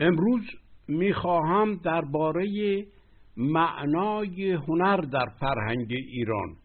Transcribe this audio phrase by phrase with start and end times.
[0.00, 0.42] امروز
[0.88, 2.46] می‌خواهم درباره
[3.36, 6.56] معنای هنر در فرهنگ ایران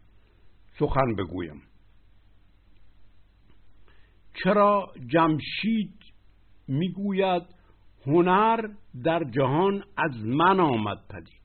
[0.78, 1.62] سخن بگویم.
[4.44, 5.98] چرا جمشید
[6.68, 7.42] می‌گوید
[8.06, 8.68] هنر
[9.04, 11.41] در جهان از من آمد پدید؟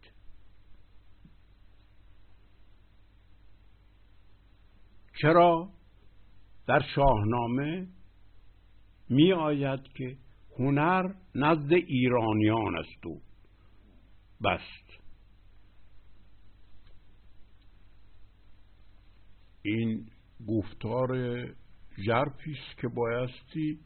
[5.22, 5.70] چرا
[6.68, 7.88] در شاهنامه
[9.10, 10.18] می آید که
[10.60, 13.22] هنر نزد ایرانیان است و
[14.44, 15.00] بست.
[19.62, 20.06] این
[20.48, 21.10] گفتار
[22.06, 23.80] ژرفی است که بایستی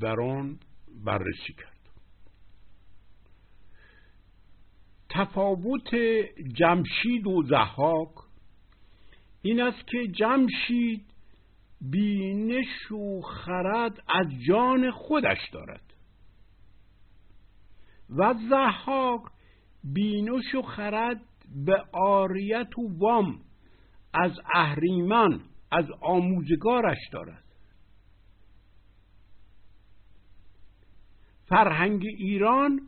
[0.00, 0.58] در آن
[1.04, 1.74] بررسی کرد.
[5.08, 5.94] تفاوت
[6.54, 8.23] جمشید و زحاک
[9.44, 11.04] این است که جمشید
[11.80, 15.94] بینش و خرد از جان خودش دارد.
[18.10, 19.22] و زحاک
[19.84, 21.20] بینش و خرد
[21.66, 23.40] به آریت و وام
[24.14, 27.44] از اهریمن از آموزگارش دارد.
[31.48, 32.80] فرهنگ ایران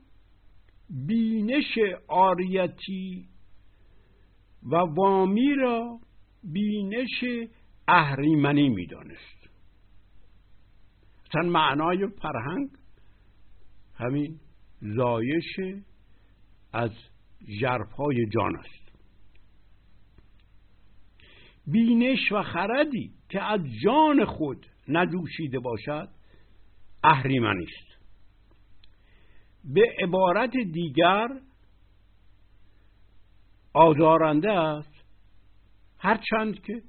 [1.07, 3.29] بینش آریتی
[4.63, 6.06] و وامی را
[6.53, 7.49] بینش
[7.89, 9.49] اهریمنی می‌دانست.
[11.27, 12.71] اصلا معنای فرهنگ
[13.95, 14.41] همین
[14.81, 15.61] زایش
[16.73, 16.91] از
[17.61, 18.93] ژرفهای جان است.
[21.67, 26.09] بینش و خردی که از جان خود نجوشیده باشد
[27.05, 27.97] اهریمنی است.
[29.65, 31.29] به عبارت دیگر
[33.73, 34.96] آزارنده است.
[35.99, 36.83] هرچند که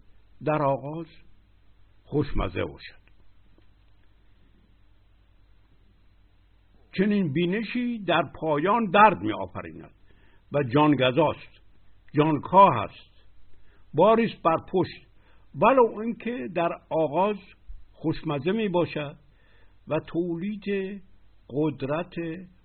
[0.43, 1.07] در آغاز
[2.03, 3.07] خوشمزه باشد.
[6.97, 9.95] چنین بینشی در پایان درد می آفریند
[10.51, 11.61] و جانگذاست
[12.13, 13.25] جانکاه است.
[13.93, 15.07] باریس بر پشت
[15.55, 17.37] ولو اینکه در آغاز
[17.91, 19.17] خوشمزه می باشد
[19.87, 21.01] و تولید
[21.49, 22.13] قدرت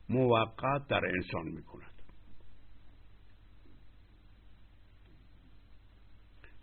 [0.09, 1.92] موقت در انسان می کند.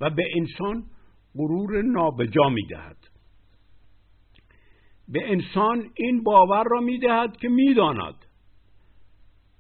[0.01, 0.83] و به انسان
[1.35, 2.97] غرور نابجا می دهد
[5.07, 8.15] به انسان این باور را می دهد که می داند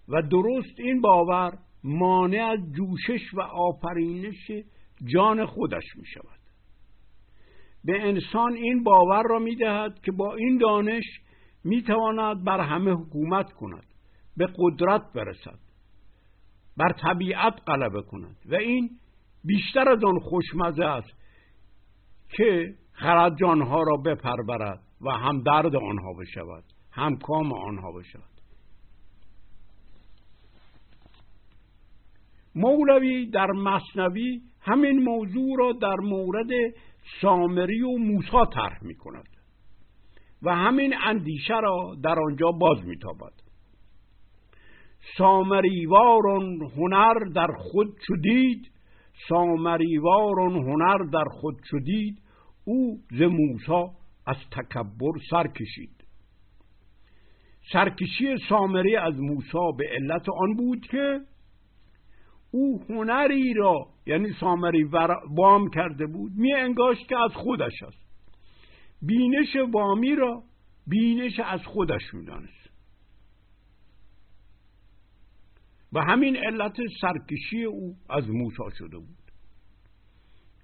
[0.07, 4.51] و درست این باور مانع از جوشش و آفرینش
[5.05, 6.39] جان خودش می شود
[7.83, 11.03] به انسان این باور را می دهد که با این دانش
[11.63, 13.85] می تواند بر همه حکومت کند
[14.37, 15.59] به قدرت برسد
[16.77, 18.37] بر طبیعت غلبه کند.
[18.45, 18.89] و این
[19.43, 21.13] بیشتر از آن خوشمزه است
[22.29, 28.23] که خرد جانها را بپرورد و هم درد آنها بشود هم کام آنها بشود.
[32.55, 36.49] مولوی در مصنوی همین موضوع را در مورد
[37.21, 39.27] سامری و موسا طرح می کند
[40.43, 43.33] و همین اندیشه را در آنجا باز میتابد.
[45.17, 48.71] سامریوارون هنر در خود چدید
[49.27, 52.21] سامریوارون هنر در خود شدید
[52.65, 53.91] او ز موسا
[54.27, 55.99] از تکبر سر کشید.
[57.73, 61.19] سرکشی سامری از موسا به علت آن بود که
[62.51, 64.83] او هنری را یعنی سامری
[65.37, 68.09] وام کرده بود می انگاشت که از خودش است.
[69.01, 70.43] بینش وامی را
[70.87, 72.58] بینش از خودش می‌دانست.
[75.93, 79.31] و همین علت سرکشی او از موسی شده بود.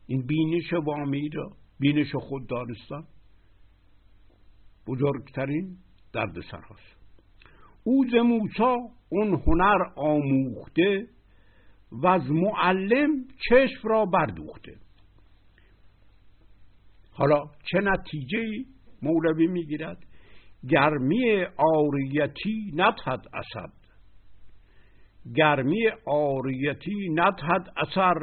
[0.08, 3.04] این بینش وامی را بینش خود دانستن
[4.88, 5.78] بزرگترین
[6.14, 6.96] درد سرهاست
[7.84, 8.78] او ز موسا
[9.10, 11.08] اون هنر آموخته
[11.92, 13.10] و از معلم
[13.50, 14.76] چشم را بردوخته.
[17.12, 18.40] حالا چه نتیجه
[19.02, 20.06] مولوی می‌گیرد؟
[20.70, 23.68] گرمی آریتی نتهد اثر
[25.36, 28.16] گرمی آریتی ندهد اثر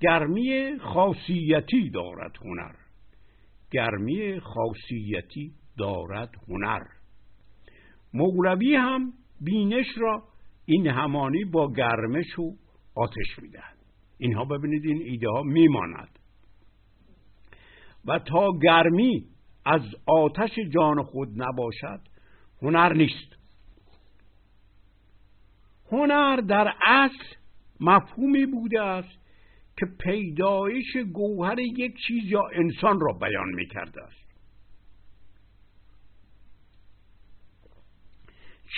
[0.00, 2.74] گرمی خاصیتی دارد هنر.
[3.70, 6.82] گرمی خاصیتی دارد هنر.
[8.14, 10.22] مولوی هم بینش را
[10.64, 12.52] این همانی با گرمش و
[12.96, 13.76] آتش می‌دهد.
[14.18, 16.18] اینها ببینید این ایده ها میماند.
[18.04, 19.26] و تا گرمی
[19.66, 22.00] از آتش جان خود نباشد
[22.62, 23.43] هنر نیست.
[25.92, 27.36] هنر در اصل
[27.80, 29.18] مفهومی بوده است
[29.76, 34.24] که پیدایش گوهر یک چیز یا انسان را بیان می کرده است.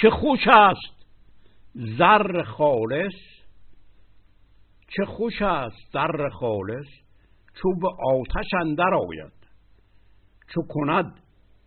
[0.02, 1.06] چه خوش است
[1.74, 3.14] زر خالص
[4.88, 6.86] چه خوش است زر خالص
[7.54, 9.32] چو به آتش اندر آید.
[10.54, 11.20] چو کند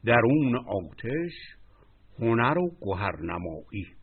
[0.05, 1.33] درون آتش
[2.19, 3.98] هنر و گوهر نمایی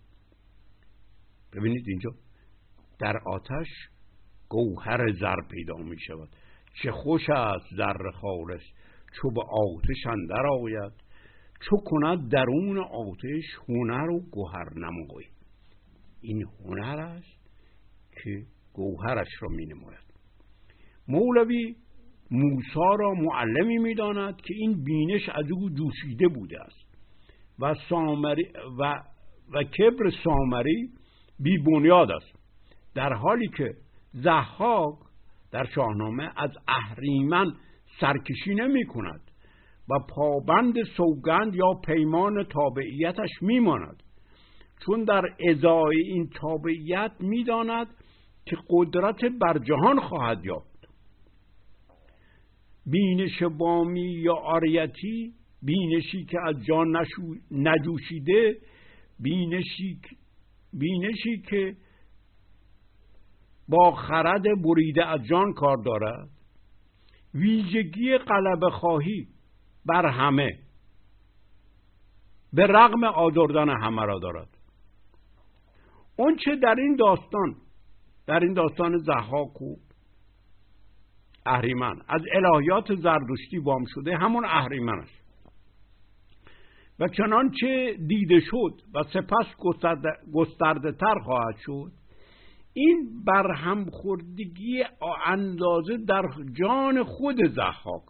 [1.57, 2.11] ببینید اینجا
[2.99, 3.69] در آتش
[4.49, 6.29] گوهر زر پیدا می شود.
[6.83, 8.63] چه خوش است زر خالص
[9.17, 10.93] چو به آتش اندر آید
[11.61, 15.29] چو کند درون آتش هنر و گوهر نمایی
[16.21, 17.37] این هنر است
[18.23, 20.07] که گوهرش را می نماید.
[21.09, 21.77] مولوی
[22.31, 26.87] موسا را معلمی می‌داند که این بینش از او جوشیده بوده است.
[27.59, 29.03] و سامری و,
[29.53, 30.91] و کبر سامری
[31.39, 32.39] بی بنیاد است.
[32.95, 33.75] در حالی که
[34.13, 34.99] زحاک
[35.53, 37.53] در شاهنامه از اهریمن
[38.01, 39.21] سرکشی نمی کند
[39.89, 44.03] و پابند سوگند یا پیمان تابعیتش میماند
[44.87, 47.87] چون در ازای این تابعیت می‌داند
[48.47, 50.89] که قدرت بر جهان خواهد یافت.
[52.87, 55.33] بینش بامی یا آریتی
[55.63, 56.97] بینشی که از جان
[57.51, 58.57] نجوشیده
[59.21, 60.01] بینشی,
[60.79, 61.77] بینشی که
[63.69, 66.29] با خرد بریده از جان کار دارد.
[67.35, 69.29] ویژگی قلب خواهی
[69.87, 70.59] بر همه.
[72.53, 74.49] به رغم آزردن همه را دارد.
[76.17, 77.57] اون چه در این داستان
[78.27, 79.77] در این داستان زحاک و
[81.47, 85.26] اهریمن از الهیات زردشتی وام شده همون اهریمن است
[87.01, 89.47] و چنانچه دیده شد و سپس
[90.35, 91.93] گسترده تر خواهد شد
[92.73, 94.85] این برهمخوردگی
[95.27, 96.23] اندازه در
[96.61, 98.03] جان خود زحاک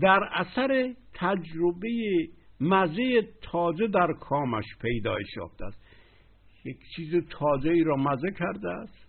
[0.00, 1.88] در اثر تجربه
[2.60, 5.80] مزه تازه در کامش پیدایش یافته است.
[6.64, 9.08] یک چیز تازه ای را مزه کرده است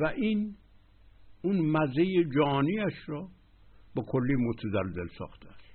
[0.00, 0.56] و این
[1.44, 3.28] اون مزه جانیش را
[3.94, 5.71] با کلی متزلزل ساخته است.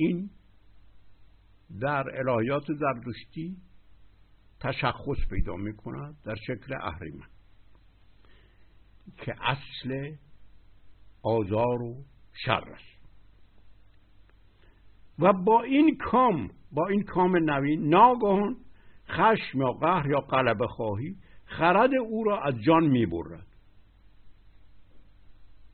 [0.00, 0.30] این
[1.80, 3.56] در الهیات زردشتی
[4.60, 7.26] تشخص پیدا می کند در شکل اهریمن
[9.16, 10.16] که اصل
[11.22, 12.98] آزار و شر است.
[15.18, 18.56] و با این کام با این کام نوین ناگهان
[19.08, 23.46] خشم یا قهر یا قلب خواهی خرد او را از جان می برد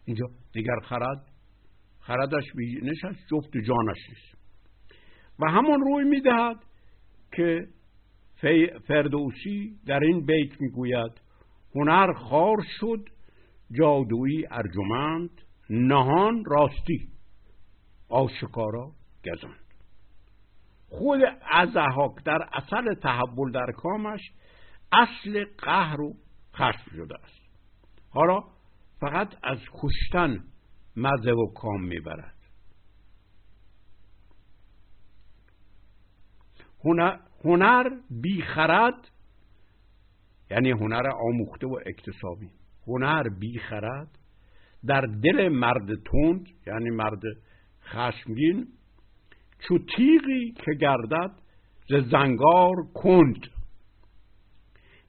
[0.05, 1.34] اینجا دیگر خرد
[2.07, 4.39] خردش بینش است جفت جانش نیست.
[5.39, 6.57] و همون روی می‌دهد
[7.33, 7.69] که
[8.89, 11.13] فردوسی در این بیت می‌گوید
[11.75, 13.09] هنر خار شد
[13.73, 15.31] جادویی ارجمند
[15.71, 17.09] نهان راستی
[18.09, 18.93] آشکارا
[19.25, 19.65] گزند.
[20.89, 21.21] خود
[21.53, 24.21] ازهاک در اصل تحول در کامش
[24.93, 26.15] اصل قهر و
[26.55, 27.41] خشم شده است.
[28.11, 28.45] حالا
[29.01, 30.45] فقط از کشتن
[30.97, 32.35] مزه و کام می‌برد.
[37.45, 39.11] هنر, بیخرد
[40.51, 42.51] یعنی هنر آموخته و اکتسابی.
[42.87, 44.19] هنر بیخرد
[44.87, 47.23] در دل مرد تند یعنی مرد
[47.83, 48.69] خشمگین
[49.69, 51.31] چو تیغی که گردد
[51.89, 53.47] ز زنگار کند.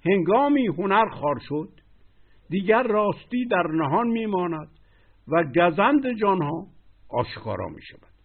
[0.05, 1.69] هنگامی هنر خار شد
[2.49, 4.67] دیگر راستی در نهان میماند.
[5.27, 6.67] و گزند جانها
[7.09, 8.15] آشکارا می شود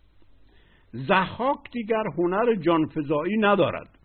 [0.92, 3.98] زحاک دیگر هنر جانفزایی ندارد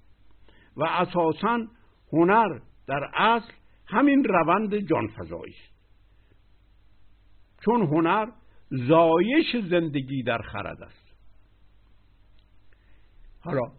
[0.78, 1.68] و اساسا
[2.14, 3.52] هنر در اصل
[3.88, 5.76] همین روند جانفزایی است.
[7.66, 8.32] چون هنر
[8.70, 11.16] زایش زندگی در خرد است.
[13.40, 13.72] حالا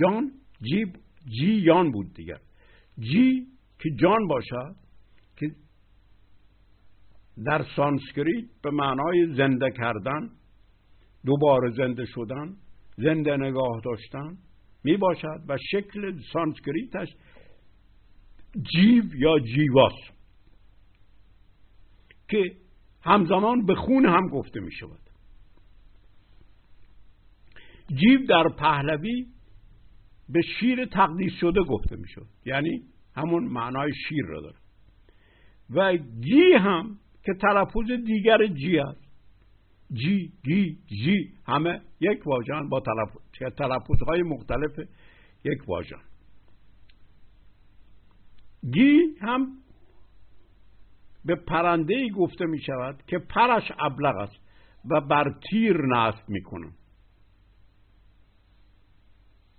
[0.00, 0.32] جان
[0.62, 0.92] جی
[1.38, 2.40] جی یان بود دیگر.
[2.98, 3.46] جی
[3.78, 4.76] که جان باشد
[7.44, 10.30] در سانسکریت به معنای زنده کردن
[11.26, 12.56] دوباره زنده شدن
[12.96, 14.36] زنده نگاه داشتن
[14.84, 17.08] می باشد و شکل سانسکریتش
[18.72, 19.92] جیو یا جیواس
[22.28, 22.56] که
[23.02, 25.00] همزمان به خون هم گفته می شود
[27.88, 29.26] جیو در پهلوی
[30.28, 32.82] به شیر تقدیس شده گفته می شود یعنی
[33.16, 34.56] همون معنای شیر را داره.
[35.70, 39.06] و گی هم که تلفظ دیگر جی است
[39.92, 42.80] جی گی جی همه یک واژن با
[43.58, 44.78] تلفظ های مختلف
[45.44, 46.02] یک واژن
[48.72, 49.48] گی هم
[51.24, 54.40] به پرنده ای گفته می شود که پرش ابلغ است
[54.90, 56.40] و بر تیر نصب می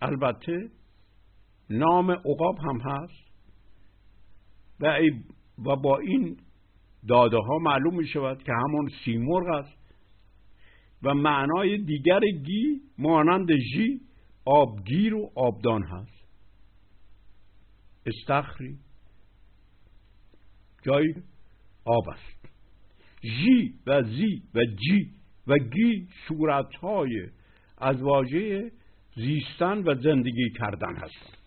[0.01, 0.69] البته
[1.69, 3.27] نام عقاب هم هست
[4.79, 4.99] و,
[5.65, 6.37] و با این
[7.07, 9.77] داده ها معلوم می شود که همون سیمرغ است
[11.03, 14.01] و معنای دیگر گی مانند ژی
[14.45, 16.27] آبگیر و آبدان هست.
[18.05, 18.77] استخری
[20.83, 21.13] جای
[21.85, 22.49] آب است.
[23.23, 25.11] ژی و زی و جی
[25.47, 27.29] و گی صورتهای
[27.77, 28.71] از واژه
[29.15, 31.37] زیستن و زندگی کردن هست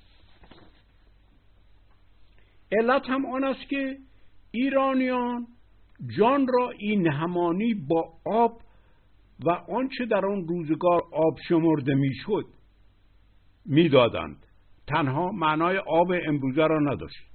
[2.72, 3.98] علت هم آن است که
[4.52, 5.46] ایرانیان
[6.18, 8.60] جان را این همانی با آب
[9.44, 12.46] و آنچه در آن روزگار آب شمرده می‌شد
[13.64, 14.46] می‌دادند.
[14.86, 17.26] تنها معنای آب امروزه را نداشت.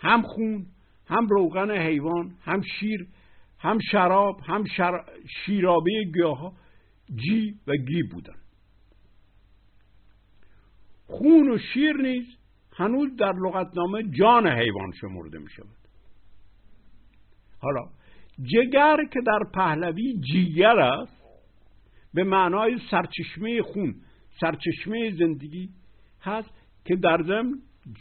[0.00, 0.66] هم خون
[1.06, 3.06] هم روغن حیوان هم شیر
[3.58, 5.04] هم شراب هم شر...
[5.44, 6.52] شیرابه گیاه
[7.14, 8.42] جی و گی بودند.
[11.06, 12.26] خون و شیر نیز
[12.72, 15.85] هنوز در لغتنامه جان حیوان شمرده می شود
[17.66, 17.88] حالا
[18.42, 21.22] جگر که در پهلوی جیگر است
[22.14, 23.94] به معنای سرچشمه خون
[24.40, 25.68] سرچشمه زندگی
[26.22, 26.50] هست
[26.84, 27.54] که در ضمن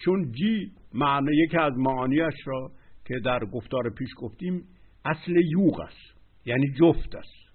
[0.05, 2.71] چون جی معنی یکی از معانیش را
[3.05, 4.63] که در گفتار پیش گفتیم
[5.05, 7.45] اصل یوغ است یعنی جفت است.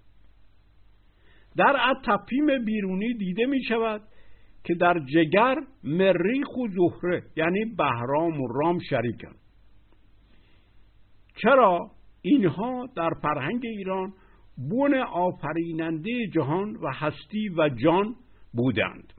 [1.57, 4.01] در تپیم بیرونی دیده می شود
[4.63, 9.39] که در جگر مریخ و زهره یعنی بهرام و رام شریکند.
[11.35, 11.91] چرا؟
[12.21, 14.13] اینها در فرهنگ ایران
[14.69, 18.15] بون آفریننده جهان و هستی و جان
[18.53, 19.13] بودند.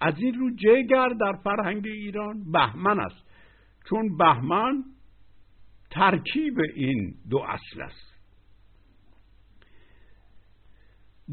[0.00, 3.30] از این رو جگر در فرهنگ ایران بهمن است
[3.88, 4.84] چون بهمن
[5.90, 8.08] ترکیب این دو اصل است.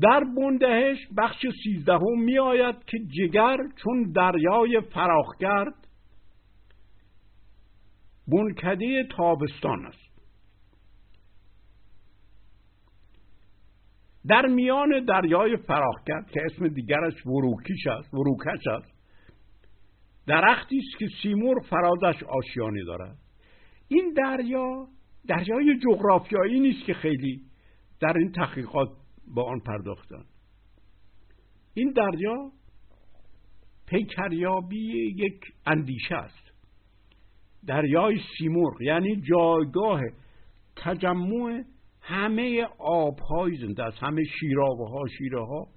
[0.02, 5.85] در بندهش بخش سیزدهم می آید که جگر چون دریای فراخگرد
[8.28, 10.06] بنکده تابستان است.
[14.28, 18.96] در میان دریای فراخگرد که اسم دیگرش وروکیش است وروکش است
[20.28, 23.18] درختی است که سیمور فرازش آشیانی دارد.
[23.88, 24.88] این دریا
[25.28, 27.42] دریای جغرافیایی نیست که خیلی
[28.00, 28.90] در این تحقیقات
[29.36, 30.26] با آن پرداختن
[31.74, 32.52] این دریا
[33.88, 36.45] پیکریابی یک اندیشه است.
[37.68, 40.02] دریای سیمرغ یعنی جایگاه
[40.76, 41.64] تجمع
[42.02, 44.04] همه آبهای زنده است.
[44.04, 45.68] همه شیرابه ها شیره ها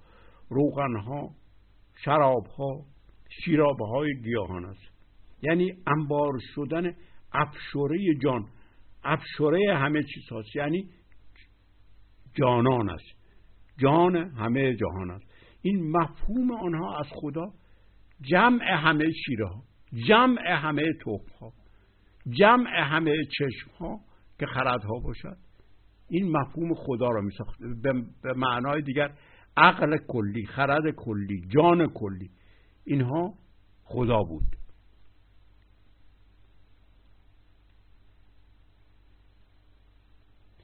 [0.49, 1.31] روغن ها
[2.05, 2.85] شراب ها
[3.45, 4.89] شیرابه های گیاهان است.
[5.43, 6.95] یعنی انبار شدن
[7.33, 8.47] افشوره جان
[9.05, 10.89] افشوره همه چیز هست یعنی
[12.35, 13.19] جانان است.
[13.79, 15.25] جان همه جهان است.
[15.63, 17.47] این مفهوم آنها از خدا
[18.21, 19.63] جمع همه شیره ها
[20.09, 21.53] جمع همه توپ ها
[22.31, 24.01] جمع همه چشم ها
[24.39, 25.37] که خردها باشد.
[26.09, 27.59] این مفهوم خدا را می ساخت
[28.23, 29.13] به معنای دیگر
[29.57, 32.31] عقل کلی خرد کلی جان کلی.
[32.85, 33.35] اینها
[33.85, 34.57] خدا بود.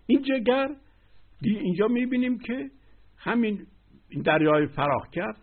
[0.07, 0.69] این جگر
[1.43, 2.71] اینجا می‌بینیم که
[3.17, 3.67] همین
[4.25, 5.37] دریای فراخ کرد.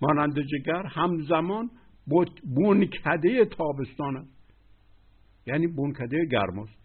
[0.00, 1.70] مانند جگر همزمان
[2.54, 4.40] بونکده تابستان است.
[5.46, 6.80] یعنی بونکده گرماست.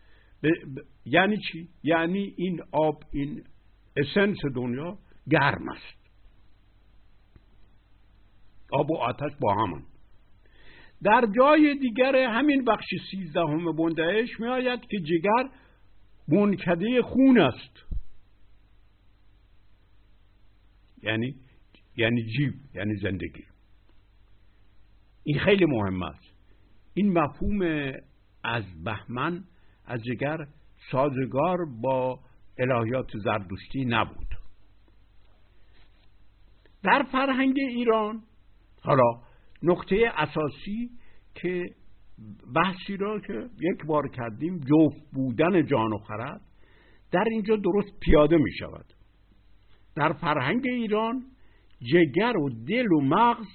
[1.05, 3.43] یعنی چی؟ یعنی این آب این
[3.97, 4.97] اسنس دنیا
[5.29, 6.05] گرم است.
[8.71, 9.83] آب و آتش با همان.
[11.03, 15.49] در جای دیگر همین بخش سیزدهم بندهش می آید که جگر
[16.27, 17.85] بونکده خون است.
[21.03, 21.35] یعنی
[21.97, 23.43] یعنی جیب یعنی زندگی.
[25.25, 26.33] این خیلی مهم است.
[26.93, 27.61] این مفهوم
[28.43, 29.43] از بهمن
[29.85, 30.47] از جگر
[30.91, 32.19] سازگار با
[32.57, 34.27] الهیات زردوشتی نبود.
[36.83, 38.23] در فرهنگ ایران
[38.81, 39.21] حالا
[39.63, 40.89] نقطه اساسی
[41.35, 41.65] که
[42.55, 46.41] بحثی را که یک بار کردیم جفت بودن جان و خرد
[47.11, 48.85] در اینجا درست پیاده می شود.
[49.95, 51.25] در فرهنگ ایران
[51.81, 53.47] جگر و دل و مغز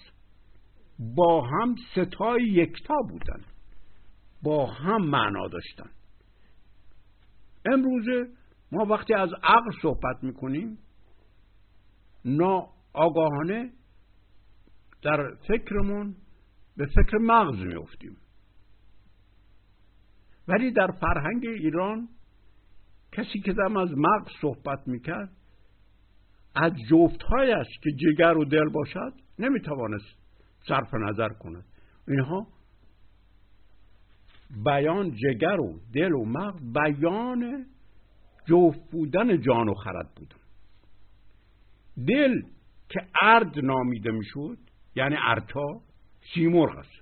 [1.01, 3.45] با هم ستای یکتا بودن.
[4.43, 5.91] با هم معنا داشتن.
[7.65, 8.29] امروزه
[8.73, 10.79] ما وقتی از عقل صحبت می‌کنیم
[12.25, 13.71] نا آگاهانه
[15.03, 16.17] در فکرمون
[16.77, 18.17] به فکر مغز میافتیم.
[20.49, 22.09] ولی در فرهنگ ایران
[23.13, 25.33] کسی که دم از مغز صحبت می‌کرد
[26.55, 30.20] از جفتهایش که جگر و دل باشد نمی‌توانست
[30.69, 31.65] صرف نظر کند
[32.09, 32.47] اینها
[34.65, 37.67] بیان جگر و دل و مغز بیان
[38.47, 40.37] جفت بودن جان و خرد بودن.
[42.07, 42.43] دل
[42.89, 44.59] که ارد نامیده می‌شد
[44.97, 45.81] یعنی ارتا
[46.35, 47.01] سیمرغ است.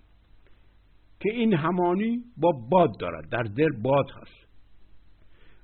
[1.20, 4.48] که این همانی با باد دارد در دل باد هست.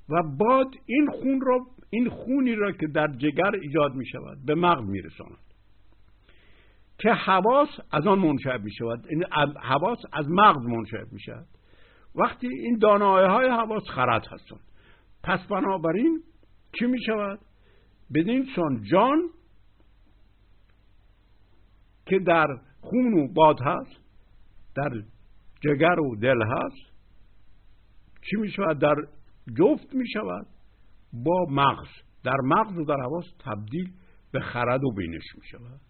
[0.09, 4.55] و باد این خون را این خونی را که در جگر ایجاد می شود به
[4.55, 5.44] مغز می رساند
[6.99, 9.25] که حواس از آن منشأ می شود این
[9.63, 11.47] حواس از مغز منشأ می شود
[12.15, 14.61] وقتی این دانایه های حواس خرد هستند
[15.23, 16.23] پس بنابراین
[16.79, 17.39] چی می شود
[18.15, 19.19] بدین سان جان
[22.07, 22.47] که در
[22.81, 24.01] خون و باد هست
[24.75, 24.91] در
[25.61, 26.95] جگر و دل هست
[28.23, 28.95] چی می شود در
[29.59, 30.47] جفت می شود
[31.13, 31.89] با مغز.
[32.25, 33.93] در مغز و در حواس تبدیل
[34.33, 35.81] به خرد و بینش می شود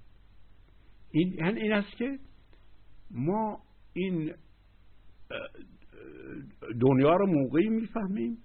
[1.14, 2.18] این یعنی این است که
[3.10, 3.58] ما
[3.92, 4.34] این
[6.80, 8.38] دنیا رو موقعی می‌فهمیم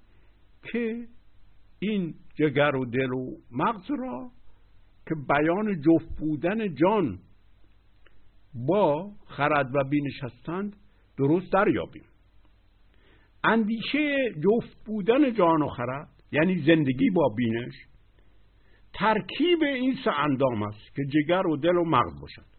[0.63, 1.07] که
[1.79, 4.31] این جگر و دل و مغز را
[5.07, 7.19] که بیان جفت بودن جان
[8.67, 10.75] با خرد و بینش هستند
[11.17, 12.05] درست دریابیم.
[13.43, 17.73] اندیشه جفت بودن جان و خرد یعنی زندگی با بینش
[18.93, 22.59] ترکیب این سه اندام است که جگر و دل و مغز باشد.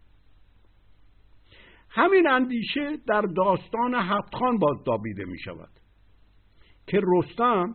[1.91, 5.71] همین اندیشه در داستان هفتخان باز دابیده می شود
[6.87, 7.75] که رستم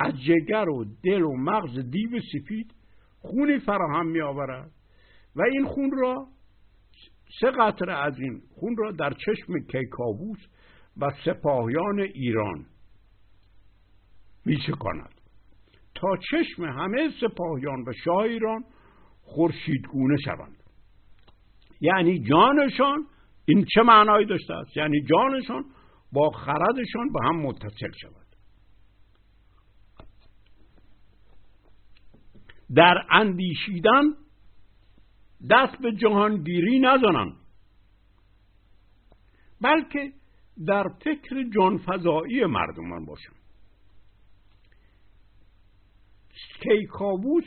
[0.00, 2.74] از جگر و دل و مغز دیو سفید
[3.18, 4.70] خونی فراهم می آورد
[5.36, 6.26] و این خون را
[7.40, 10.38] سه قطره از این خون را در چشم کیکاووس
[10.96, 12.66] و سپاهیان ایران
[14.44, 15.20] می کند
[15.94, 18.64] تا چشم همه سپاهیان و شاه ایران
[19.30, 20.56] خورشیدگونه شوند.
[21.80, 23.06] یعنی جانشان
[23.44, 25.64] این چه معنایی داشته است؟ یعنی جانشان
[26.12, 28.26] با خردشان به هم متصل شود.
[32.74, 34.02] در اندیشیدن
[35.50, 37.36] دست به جهانگیری نزنند
[39.60, 40.12] بلکه
[40.66, 43.36] در فکر جانفضایی مردمان باشند.
[46.62, 47.44] کیکاووس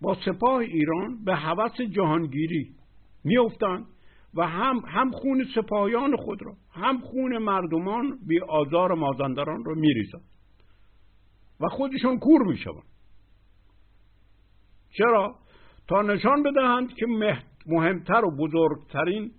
[0.00, 2.74] با سپاه ایران به هوس جهانگیری
[3.24, 3.86] میافتند
[4.34, 10.24] و هم هم خون سپاهیان خود را هم خون مردمان بی آزار مازندران را میریزند
[11.60, 12.94] و خودشون کور می‌شوند.
[14.90, 15.38] چرا؟
[15.88, 17.06] تا نشان بدهند که
[17.66, 19.32] مهمتر و بزرگترین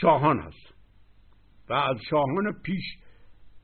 [0.00, 0.74] شاهان هست
[1.68, 2.84] و از شاهان پیش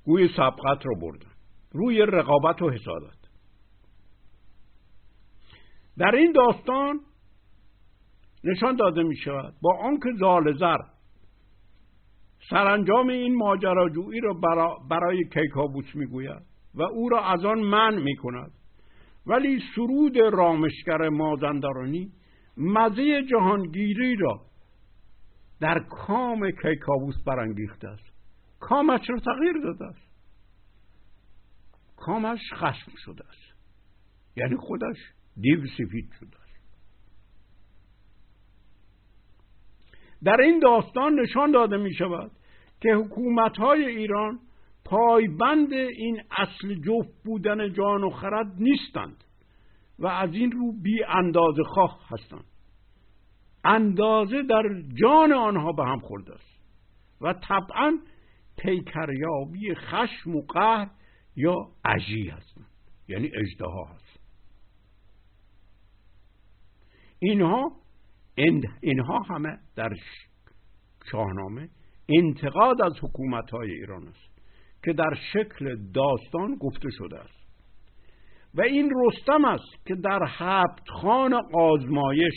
[0.04, 1.30] گوی سبقت را بردن
[1.72, 3.23] روی رقابت و حسادت.
[5.98, 7.00] در این داستان
[8.44, 10.78] نشان داده می شود با آنکه زال زر
[12.50, 14.34] سرانجام این ماجراجویی را
[14.90, 16.42] برای کیکابوس می‌گوید
[16.74, 18.52] و او را از آن من می کند
[19.26, 22.12] ولی سرود رامشگر مازندرانی
[22.56, 24.40] مزه جهانگیری را
[25.60, 28.12] در کام کیکاووس برانگیخته است.
[28.60, 30.14] کامش را تغییر داده است.
[31.96, 33.54] کامش خشم شده است.
[34.36, 34.96] یعنی خودش
[35.40, 36.44] دیو سفید شده
[40.24, 42.30] در این داستان نشان داده می شود
[42.80, 44.38] که حکومت های ایران
[44.84, 49.24] پایبند این اصل جفت بودن جان و خرد نیستند
[49.98, 52.44] و از این رو بی اندازه خواه هستند.
[53.64, 54.62] اندازه در
[54.94, 56.60] جان آنها به هم خورده است
[57.20, 57.98] و طبعا
[58.58, 60.90] پیکریابی خشم و قهر
[61.36, 62.66] یا عجی هستند.
[63.08, 64.03] یعنی اجدها هست
[67.18, 67.72] اینها
[68.82, 69.90] اینها همه در
[71.10, 71.68] شاهنامه
[72.08, 74.34] انتقاد از حکومت های ایران است
[74.84, 77.44] که در شکل داستان گفته شده است.
[78.54, 82.34] و این رستم است که در هفت خان آزمایش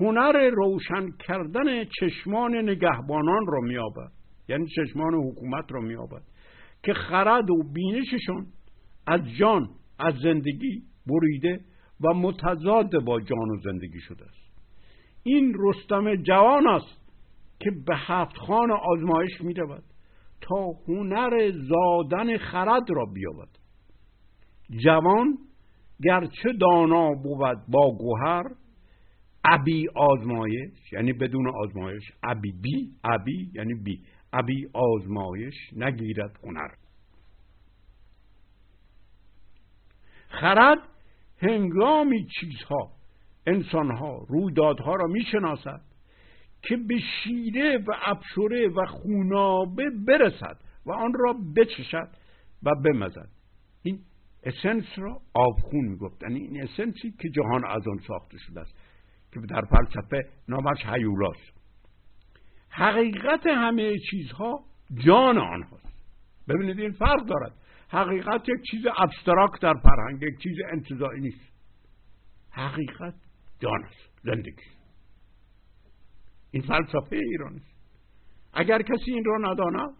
[0.00, 4.12] هنر روشن کردن چشمان نگهبانان را میابد
[4.48, 6.22] یعنی چشمان حکومت را میابد
[6.82, 8.46] که خرد و بینششان
[9.06, 11.60] از جان از زندگی بریده
[12.00, 14.44] و متضاد با جان و زندگی شده است.
[15.22, 17.04] این رستم جوان است
[17.60, 19.54] که به هفت خان آزمایش می
[20.40, 23.48] تا هنر زادن خرد را بیابد.
[24.84, 25.38] جوان
[26.02, 28.44] گرچه دانا بود با گوهر
[29.44, 34.00] ابی آزمایش یعنی بدون آزمایش ابی بی ابی یعنی بی
[34.32, 36.68] ابی آزمایش نگیرد هنر.
[40.28, 40.78] خرد
[41.38, 42.90] هنگامی چیزها
[43.46, 45.80] انسانها رویدادها را می‌شناسد
[46.62, 52.08] که به شیره و ابشوره و خونابه برسد و آن را بچشد
[52.62, 53.28] و بمزد.
[53.82, 53.98] این
[54.44, 56.22] اسنس را آبخون می‌گفت.
[56.22, 58.74] یعنی این اسنسی که جهان از آن ساخته شده است
[59.32, 61.54] که در فلسفه نامش هیولاست
[62.68, 65.94] حقیقت همه چیزها جان آنهاست.
[66.48, 67.52] ببینید این فرق دارد.
[67.88, 71.54] حقیقت یک چیز ابستراکت در فرهنگ یک چیز انتظایی نیست.
[72.50, 73.14] حقیقت
[73.60, 74.62] جان است زندگی.
[76.50, 77.74] این فلسفه ایرانی است.
[78.52, 79.94] اگر کسی این را نداند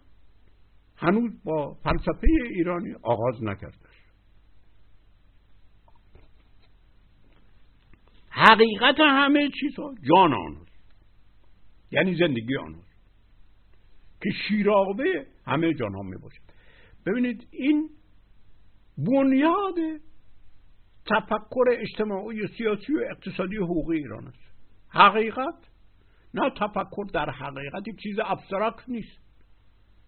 [0.97, 3.77] هنوز با فلسفه ایرانی آغاز نکرده
[8.29, 10.71] حقیقت همه چیزها جان آنهاست
[11.91, 12.95] یعنی زندگی آنهاست
[14.21, 16.44] که شیرابه همه جان ها می باشد
[17.05, 17.89] ببینید این
[18.97, 19.75] بنیاد
[21.05, 24.51] تفکر اجتماعی و سیاسی و اقتصادی حقوقی ایران است.
[24.89, 25.69] حقیقت؟
[26.33, 29.19] نه تفکر در حقیقت یک چیز ابسترکت نیست.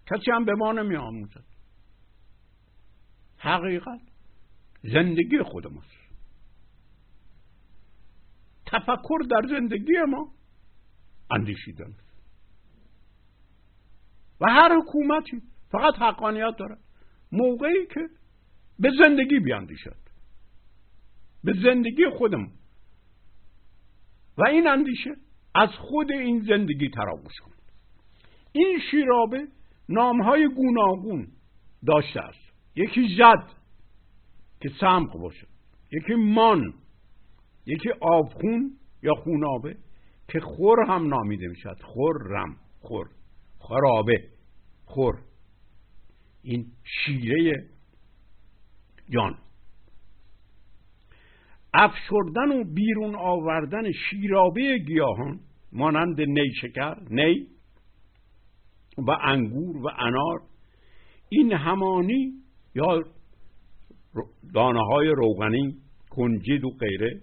[0.06, 1.44] کسی هم به ما نمی آموزد
[3.38, 4.02] حقیقت
[4.84, 5.98] زندگی خود ماست.
[8.66, 10.32] تفکر در زندگی ما
[11.32, 11.94] اندیشیدن
[14.42, 16.87] و هر حکومتی فقط حقانیت دارد.
[17.32, 18.10] موقعی که
[18.80, 19.98] به زندگی بیاندیشد.
[21.44, 22.52] به زندگی خودم.
[24.38, 25.16] و این اندیشه
[25.56, 27.72] از خود این زندگی تراوش کند
[28.52, 29.48] این شیرابه
[29.90, 31.28] نامهای گوناگون
[31.88, 32.54] داشته است.
[32.76, 33.48] یکی جد
[34.62, 35.48] که سمق باشه.
[35.92, 36.74] یکی مان.
[37.66, 39.78] یکی آبخون یا خونابه
[40.28, 41.78] که خور هم نامیده می‌شد
[42.30, 43.10] رم خور.
[43.60, 44.24] خرابه.
[44.86, 45.20] خور.
[46.48, 47.70] این شیره
[49.10, 49.38] جان.
[51.74, 55.40] افشردن و بیرون آوردن شیرابه گیاهان
[55.72, 57.48] مانند نیشکر نی
[58.98, 60.42] و انگور و انار
[61.30, 62.34] این همانی
[62.76, 63.04] یا
[64.54, 65.76] دانه های روغنی
[66.10, 67.22] کنجد و غیره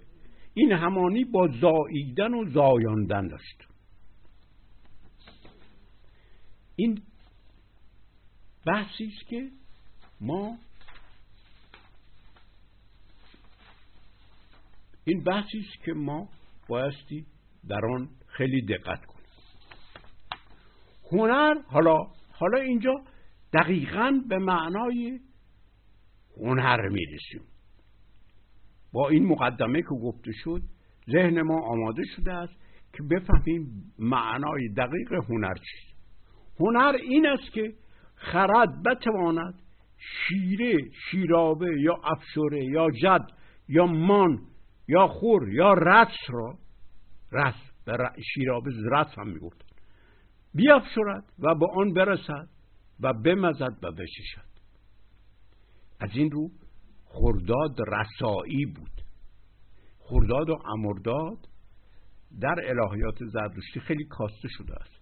[0.53, 3.63] این همانی با زاییدن و زایاندن داشت.
[6.75, 7.01] این
[8.65, 9.49] بحثی است که
[10.21, 10.57] ما
[15.05, 16.29] این بحثی است که ما
[16.67, 17.25] بایستی
[17.67, 19.25] در آن خیلی دقت کنیم.
[21.11, 21.97] هنر حالا
[22.31, 22.93] حالا اینجا
[23.53, 25.19] دقیقا به معنای
[26.37, 27.41] هنر می‌رسیم.
[28.93, 30.61] با این مقدمه که گفته شد
[31.11, 32.53] ذهن ما آماده شده است
[32.93, 35.95] که بفهمیم معنای دقیق هنر چیست.
[36.59, 37.73] هنر این است که
[38.31, 39.61] خرد بتواند
[39.97, 40.77] شیره
[41.11, 43.27] شیرابه یا افشوره یا جد
[43.69, 44.39] یا مان
[44.87, 46.57] یا خور یا رس را
[47.31, 47.97] رس به
[48.33, 49.65] شیرابه رس هم می‌گفت
[50.53, 52.47] بیافشرد و به آن برسد
[52.99, 54.55] و بمزد و بششد.
[55.99, 56.49] از این رو
[57.05, 59.01] خرداد رسایی بود.
[59.99, 61.37] خرداد و امرداد
[62.41, 65.01] در الهیات زردشتی خیلی کاسته شده است.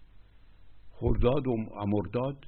[0.89, 2.45] خرداد و امرداد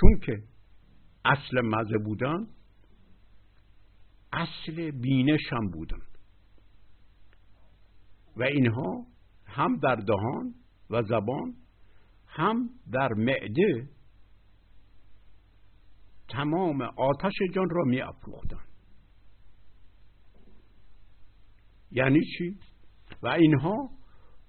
[0.00, 0.42] چون که
[1.24, 2.46] اصل مزه بودن
[4.32, 6.02] اصل بینش هم بودن.
[8.36, 9.06] و اینها
[9.46, 10.54] هم در دهان
[10.90, 11.54] و زبان
[12.26, 13.88] هم در معده
[16.28, 18.64] تمام آتش جان را می افروختن.
[21.90, 22.58] یعنی چی؟
[23.22, 23.90] و اینها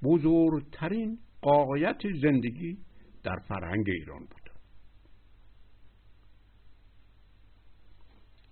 [0.04, 2.78] بزرگترین قایت زندگی
[3.24, 4.39] در فرهنگ ایران بود.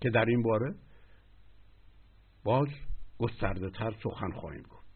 [0.00, 0.74] که در این باره
[2.44, 2.68] باز
[3.18, 4.88] گسترده تر سخن خواهیم گفت.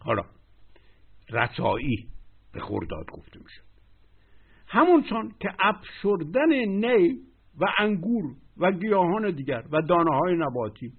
[0.00, 0.24] حالا
[1.30, 2.08] رسایی
[2.52, 3.62] به خورداد گفته میشه
[4.66, 7.20] همونچون که افشردن نی
[7.60, 10.92] و انگور و گیاهان دیگر و دانه های نباتی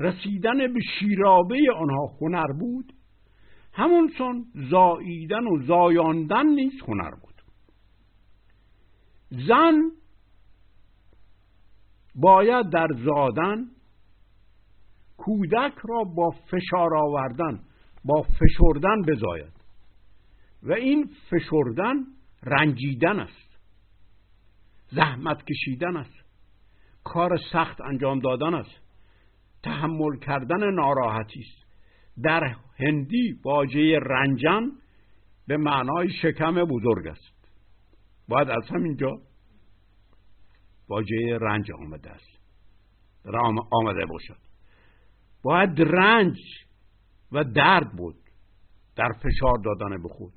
[0.00, 2.92] رسیدن به شیرابه آنها هنر بود
[3.72, 7.42] همونسان زاییدن و زایاندن نیز هنر بود.
[9.30, 9.82] زن
[12.20, 13.64] باید در زادن
[15.16, 17.60] کودک را با فشار آوردن
[18.04, 19.52] با فشردن بزاید.
[20.62, 21.94] و این فشردن
[22.42, 23.58] رنجیدن است.
[24.90, 26.24] زحمت کشیدن است.
[27.04, 28.80] کار سخت انجام دادن است.
[29.62, 31.68] تحمل کردن ناراحتی است.
[32.22, 34.70] در هندی واژه رنجن
[35.46, 37.50] به معنای شکم بزرگ است.
[38.28, 39.20] باید از همینجا
[40.88, 42.38] واژه رنج آمده است.
[43.70, 44.38] آمده باشد.
[45.42, 46.36] باید رنج
[47.32, 48.16] و درد بود
[48.96, 50.32] در فشار دادن به خود.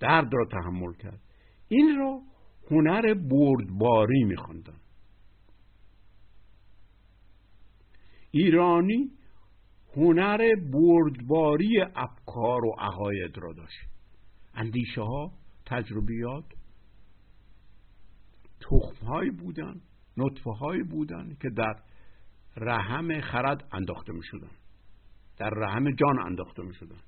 [0.00, 1.20] درد را تحمل کرد.
[1.68, 2.20] این را
[2.70, 4.76] هنر بردباری میخواندن.
[8.30, 9.10] ایرانی
[9.96, 13.80] هنر بردباری افکار و عقاید را داشت.
[14.54, 15.32] اندیشه ها
[15.66, 16.44] تجربیات
[18.70, 19.80] تخم هایی بودن
[20.16, 21.82] نطفه هایی بودن که در
[22.56, 24.50] رحم خرد انداخته می شدن
[25.36, 26.98] در رحم جان انداخته می شدن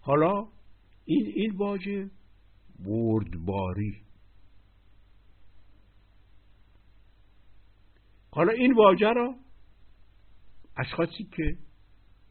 [0.00, 0.48] حالا
[1.04, 2.10] این این واژه
[2.84, 4.02] بردباری.
[8.30, 9.34] حالا این واژه را
[10.76, 11.56] اشخاصی که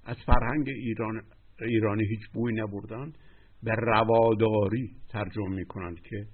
[0.03, 1.23] از فرهنگ ایران
[1.61, 3.13] ایرانی هیچ بوی نبردن
[3.63, 6.27] به رواداری ترجمه می‌کنند که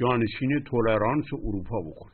[0.00, 2.10] جانشین تولرانس اروپا بکن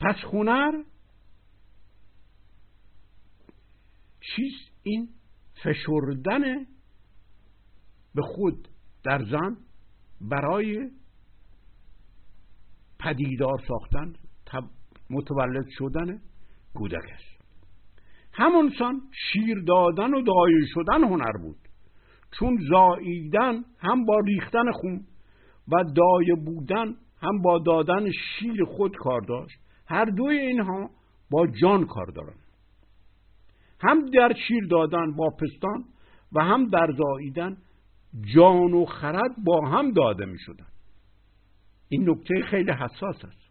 [0.00, 0.82] پس هنر
[4.20, 5.08] چیست این
[5.64, 6.66] فشردن
[8.14, 8.68] به خود
[9.04, 9.56] در زن
[10.20, 10.90] برای
[12.98, 14.12] پدیدار ساختن
[15.10, 16.20] متولد شدن
[16.74, 17.44] کودک است.
[18.32, 19.00] همونسان
[19.32, 21.69] شیر دادن و دایه شدن هنر بود.
[22.38, 25.06] چون زاییدن هم با ریختن خون
[25.72, 29.58] و دایه بودن هم با دادن شیر خود کار داشت.
[29.86, 30.90] هر دوی اینها
[31.30, 32.40] با جان کار دارند
[33.80, 35.84] هم در شیر دادن با پستان
[36.32, 37.56] و هم در زاییدن
[38.34, 40.66] جان و خرد با هم داده می شدن.
[41.88, 43.50] این نکته خیلی حساس است.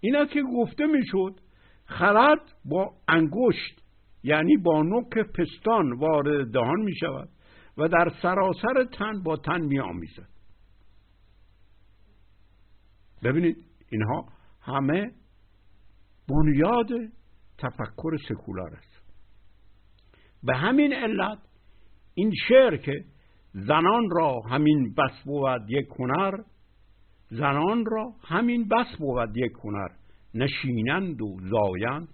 [0.00, 1.40] اینا که گفته می‌شد
[1.84, 3.82] خرد با انگشت
[4.22, 7.28] یعنی با نوک پستان وارد دهان می شود
[7.78, 10.28] و در سراسر تن با تن می آمیزد
[13.22, 13.56] ببینید
[13.90, 14.26] اینها
[14.60, 15.12] همه
[16.28, 16.88] بنیاد
[17.58, 19.02] تفکر سکولار است.
[20.42, 21.38] به همین علت
[22.14, 23.04] این شعر که
[23.52, 26.42] زنان را همین بس بود یک هنر
[27.30, 29.88] زنان را همین بس بود یک هنر
[30.34, 32.08] نشینند و زایند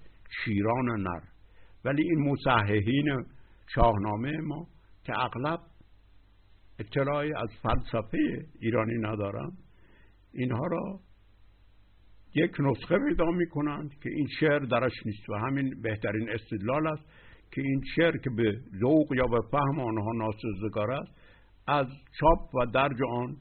[0.44, 1.20] شیران نر.
[1.84, 3.24] ولی این مصححین
[3.74, 4.66] شاهنامه ما
[5.04, 5.60] که اغلب
[6.78, 9.52] اطلاعی از فلسفه ایرانی ندارن
[10.32, 11.00] اینها را
[12.34, 17.04] یک نسخه پیدا می کنند که این شعر درش نیست و همین بهترین استدلال است
[17.52, 21.12] که این شعر که به ذوق یا به فهم آنها ناسزگار است
[21.66, 21.86] از
[22.20, 23.36] چاپ و درج آن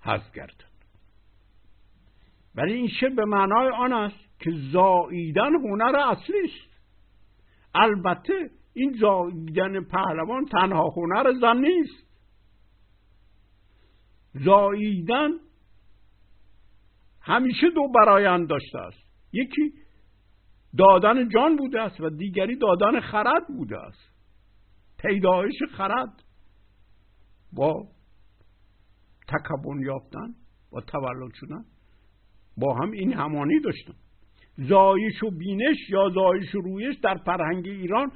[0.00, 0.68] حذف گردد.
[2.54, 6.80] ولی این شعر به معنای آن است که زاییدن هنر اصلی است
[7.74, 12.06] البته این زاییدن پهلوان تنها هنر زن نیست.
[14.34, 15.30] زاییدن
[17.20, 18.98] همیشه دو برایند داشته است.
[19.32, 19.72] یکی
[20.78, 24.12] دادن جان بوده است و دیگری دادن خرد بوده است.
[24.98, 26.24] پیدایش خرد
[27.52, 27.88] با
[29.28, 30.34] تکبن یافتن
[30.70, 31.64] با تولد شدن.
[32.56, 33.94] با هم این همانی داشتن
[34.58, 38.12] زایش و بینش یا زایش و رویش در فرهنگ ایران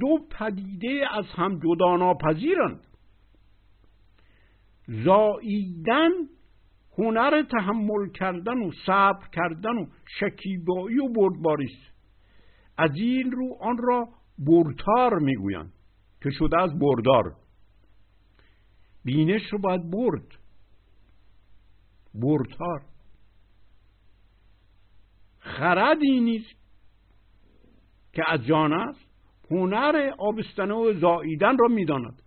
[0.00, 2.86] دو پدیده از هم جدا ناپذیرند
[4.88, 6.10] زاییدن
[6.98, 9.86] هنر تحمل کردن و صبر کردن و
[10.20, 11.92] شکیبایی و بردباری است
[12.76, 15.72] از این رو آن را بردتار می‌گویند
[16.22, 17.36] که شده از بردار.
[19.04, 20.26] بینش رو باید برد.
[22.14, 22.82] بردتار.
[25.38, 26.54] خردی نیست
[28.12, 29.11] که از جان است.
[29.52, 32.22] هنر آبستنه و زاییدن را می‌داند.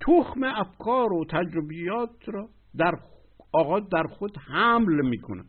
[0.00, 2.92] تخم افکار و تجربیات را در
[3.52, 5.44] آغاز در خود حمل می‌کنه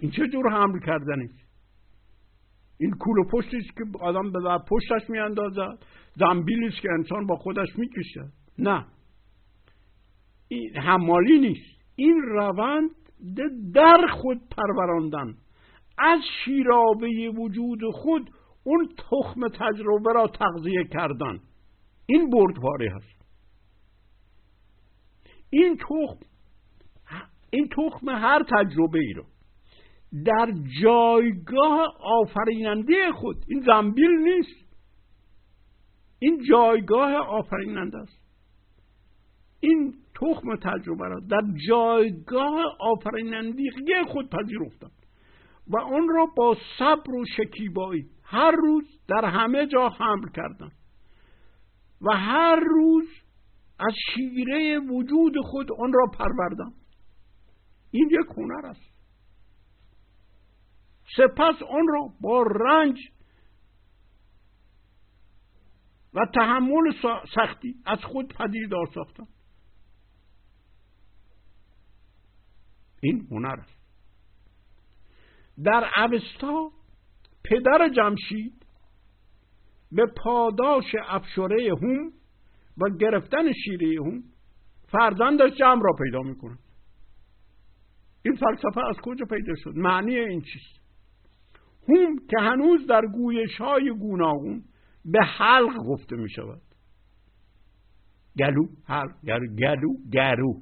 [0.00, 1.44] این چه جور حمل کردن است
[2.78, 5.78] این کول و پشتی است که آدم به پشتش میاندازد
[6.16, 8.32] زنبیلی است که انسان با خودش می‌کشد.
[8.58, 8.86] نه.
[10.48, 11.80] این حمالی نیست.
[11.96, 12.90] این روند
[13.74, 15.34] در خود پروراندن.
[15.98, 18.30] از شیرابه وجود خود
[18.64, 21.40] اون تخم تجربه را تغذیه کردن.
[22.06, 23.24] این بردباری هست.
[25.50, 26.18] این تخم
[27.50, 29.24] این تخم هر تجربه ای رو
[30.24, 30.52] در
[30.82, 34.64] جایگاه آفریننده خود این زنبیل نیست.
[36.18, 38.24] این جایگاه آفریننده است.
[39.60, 44.93] این تخم تجربه را در جایگاه آفرینندگی خود پذیرفتند
[45.66, 50.72] و آن را با صبر و شکیبایی هر روز در همه جا حمل کردند
[52.00, 53.08] و هر روز
[53.78, 56.74] از شیره وجود خود آن را پروردند
[57.90, 58.94] این یک هنر است.
[61.16, 62.98] سپس آن را با رنج
[66.14, 66.92] و تحمل
[67.34, 69.26] سختی از خود پدیدار ساختن
[73.02, 73.73] این هنر است.
[75.64, 76.70] در اوستا
[77.44, 78.66] پدر جمشید
[79.92, 82.12] به پاداش افشاره هوم
[82.78, 84.22] و گرفتن شیره هوم
[84.88, 86.58] فرزندش جمع را پیدا می‌کنه
[88.24, 90.80] این فلسفه از کجا پیدا شد؟ معنی این چیست؟
[91.88, 94.64] هوم که هنوز در گویش های گوناگون
[95.04, 96.62] به حلق گفته می شود
[98.38, 99.24] گلو حلق
[99.58, 100.60] گلو گرو.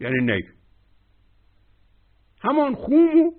[0.00, 0.42] یعنی نی
[2.42, 3.32] همان خومو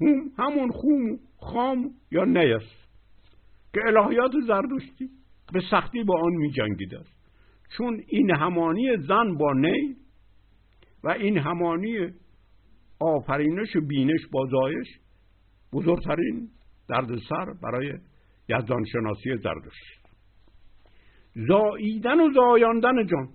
[0.00, 2.88] هوم همون خوم خام یا نی است
[3.74, 5.10] که الهیات زردشتی
[5.52, 7.22] به سختی با آن می جنگیده است
[7.76, 9.96] چون این همانی زن با نی
[11.04, 12.10] و این همانی
[13.00, 14.88] آفرینش و بینش با زایش
[15.72, 16.48] بزرگترین
[16.88, 17.92] دردسر برای
[18.48, 20.02] یزدانشناسی زردشت
[21.34, 23.28] زاییدن و زایاندن جان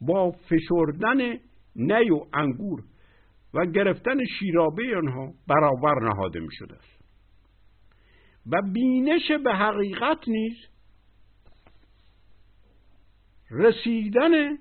[0.00, 1.38] با فشردن
[1.78, 2.82] نی و انگور
[3.54, 6.98] و گرفتن شیرابه آنها برابر نهاده می شده است
[8.46, 10.56] و بینش به حقیقت نیز
[13.50, 14.56] رسیدن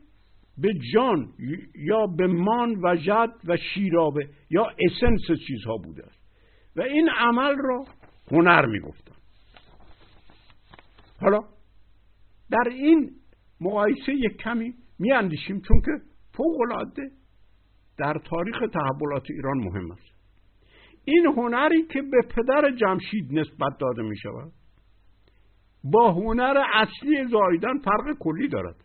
[0.58, 1.34] به جان
[1.76, 6.06] یا به مان و جد و شیرابه یا اسنس چیزها بوده.
[6.06, 6.20] است
[6.76, 7.86] و این عمل را
[8.32, 9.16] هنر می‌گفتن.
[11.22, 11.40] حالا
[12.52, 13.12] در این
[13.62, 15.92] مقایسه یک کمی میاندیشیم چون که
[16.38, 17.12] فوق العاده
[17.98, 20.18] در تاریخ تحولات ایران مهم است.
[21.06, 24.52] این هنری که به پدر جمشید نسبت داده می شود
[25.84, 28.76] با هنر اصلی زایدن فرق کلی دارد.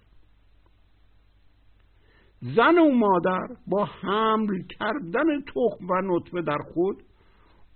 [2.43, 7.03] زن و مادر با حمل کردن تخم و نطفه در خود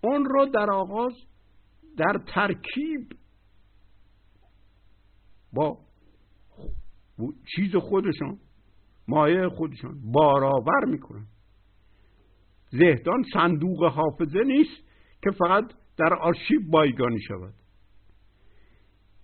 [0.01, 1.13] اون رو در آغاز
[1.97, 3.13] در ترکیب
[5.53, 5.79] با
[7.57, 8.39] چیز خودشان
[9.09, 9.95] مایه خودشان.
[10.13, 11.27] بارآور می‌کنن.
[12.71, 14.87] زهدان صندوق حافظه نیست
[15.23, 17.55] که فقط در آرشیو بایگانی شود.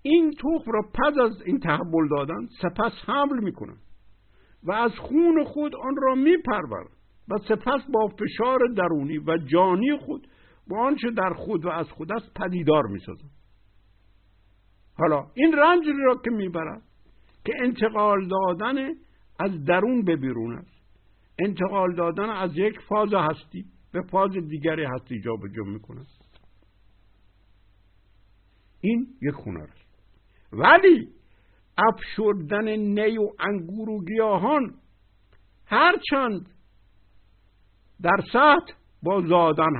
[0.03, 3.77] این تخم را پس از این تحول دادن سپس حمل می‌کنن
[4.62, 6.90] و از خون خود آن را میپرورد
[7.29, 10.29] و سپس با فشار درونی و جانی خود
[10.68, 13.31] با آنچه در خود و از خود است پدیدار می‌سازد
[14.99, 16.83] حالا این رنج را که می‌برد
[17.45, 18.88] که انتقال دادن
[19.38, 20.83] از درون به بیرون است
[21.38, 26.07] انتقال دادن از یک فاز هستی به فاز دیگری هستی جا به جا می‌کند
[28.81, 29.92] این یک هنر است.
[30.53, 31.09] ولی
[31.79, 34.75] افشردن نی و انگور و گیاهان
[35.66, 36.51] هرچند
[38.03, 39.77] در سطح با زادن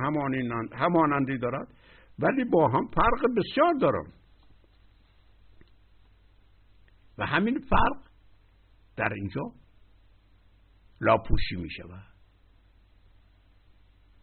[0.73, 1.67] همانندی دارد
[2.19, 4.13] ولی با هم فرق بسیار دارند
[7.17, 8.12] و همین فرق
[8.95, 9.51] در اینجا
[11.01, 12.13] لاپوشی می شود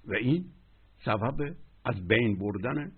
[0.05, 0.45] و این
[1.05, 2.93] سبب از بین بردن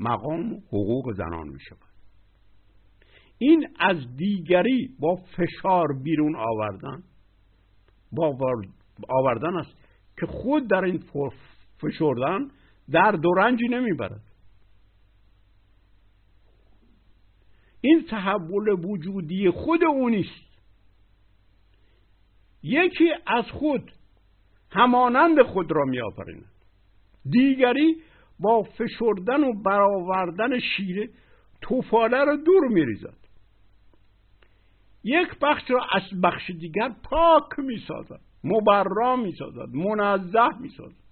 [0.00, 1.88] مقام حقوق زنان می شود
[3.38, 7.02] این از دیگری با فشار بیرون آوردن
[8.12, 8.38] با
[9.08, 9.74] آوردن است
[10.20, 11.04] که خود در این
[11.80, 12.50] فشردن
[12.90, 14.22] در دو رنجی نمی‌برد.
[17.80, 20.47] این تحول وجودی خود او نیست.
[22.62, 23.92] یکی از خود
[24.70, 26.52] همانند خود را می آفریند
[27.30, 27.96] دیگری
[28.40, 31.08] با فشردن و برآوردن شیره
[31.60, 33.18] توفاله را دور می ریزد
[35.04, 41.08] یک بخش را از بخش دیگر پاک می سازد مبرا می سازد منزه می سازد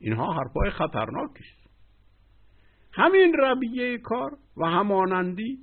[0.00, 1.70] اینها حرفای خطرناک است.
[2.92, 5.58] همین رویه کار و همانندی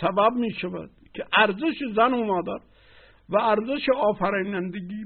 [0.00, 2.64] سبب می شود که ارزش زن و مادر
[3.30, 5.04] و ارزش آفرینندگی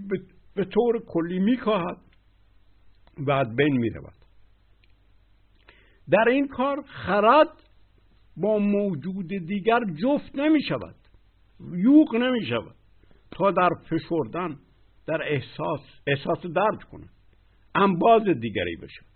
[0.55, 1.97] به طور کلی می کاهد
[3.19, 4.15] و از بین می رود
[6.11, 7.49] در این کار خرد
[8.37, 10.95] با موجود دیگر جفت نمی شود
[11.73, 12.75] یوق نمی شود
[13.31, 14.57] تا در فشردن
[15.07, 17.09] در احساس احساس درد کنه
[17.75, 19.15] انباز دیگری بشود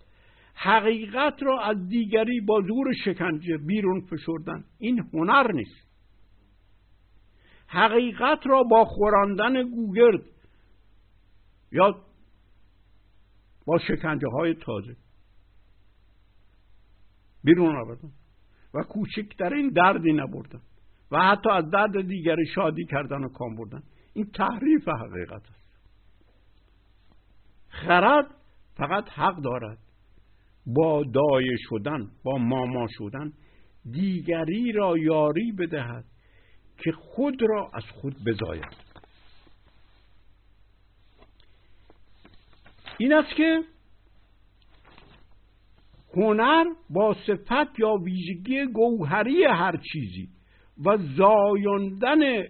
[0.55, 5.88] حقیقت را از دیگری با زور شکنجه بیرون فشردن این هنر نیست.
[7.71, 10.21] حقیقت را با خوراندن گوگرد
[11.71, 12.01] یا
[13.65, 14.95] با شکنجه های تازه.
[17.43, 18.11] بیرون آوردن.
[18.73, 20.61] و کوچکترین دردی نبردن.
[21.11, 23.83] و حتی از درد دیگری شادی کردن و کام بردن.
[24.13, 25.79] این تحریف حقیقت است.
[27.67, 28.25] خرد
[28.77, 29.77] فقط حق دارد.
[30.65, 33.33] با دایه شدن با ماما شدن
[33.91, 36.05] دیگری را یاری بدهد.
[36.83, 38.89] که خود را از خود بزاید.
[42.97, 43.63] این است که
[46.15, 50.29] هنر با صفت یا ویژگی گوهری هر چیزی
[50.85, 52.43] و زایاندن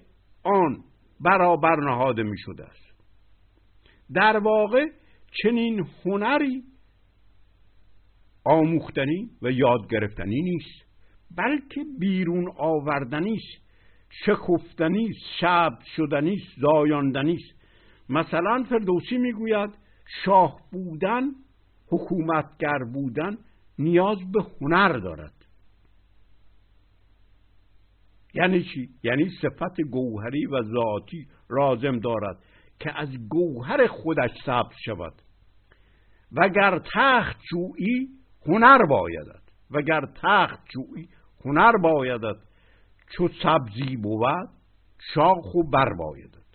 [0.43, 0.83] آن
[1.19, 2.89] برابر نهاده می شده است.
[4.13, 4.85] در واقع
[5.43, 6.63] چنین هنری
[8.45, 10.89] آموختنی و یاد گرفتنی نیست
[11.37, 13.68] بلکه بیرون آوردنی است.
[14.09, 17.59] شکفتنی شب شدنی زایاندنی است
[18.09, 19.69] مثلا فردوسی می‌گوید
[20.25, 21.23] شاه بودن
[21.87, 23.37] حکومتگر بودن
[23.79, 25.33] نیاز به هنر دارد.
[28.33, 32.37] یعنی چی؟ یعنی صفت گوهری و ذاتی رازم دارد
[32.79, 35.13] که از گوهر خودش ثبت شود.
[36.31, 38.09] وگر تخت جویی
[38.45, 39.41] هنر بایدد
[39.71, 41.09] وگر تخت جویی
[41.45, 42.37] هنر بایدد
[43.09, 44.49] چو سبزی بود
[45.13, 46.45] شاخ و بر بایدد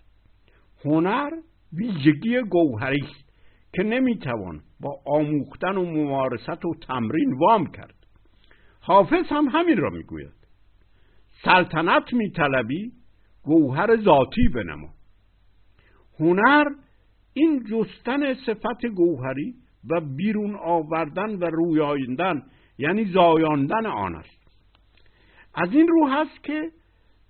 [0.85, 1.29] هنر
[1.73, 3.29] ویژگی گوهری است
[3.73, 7.95] که نمی‌توان با آموختن و ممارست و تمرین وام کرد.
[8.81, 10.33] حافظ هم همین را می‌گوید.
[11.43, 12.91] سلطنت میطلبی
[13.43, 14.89] گوهر ذاتی بنما.
[16.19, 16.65] هنر
[17.33, 19.55] این جستن صفت گوهری
[19.89, 22.43] و بیرون آوردن و رویاندن
[22.77, 24.34] یعنی زایاندن آن است.
[25.55, 26.71] از این رو هست که